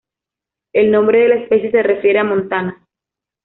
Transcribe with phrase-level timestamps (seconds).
[0.73, 2.83] El nombre de la especie se refiere a Montana.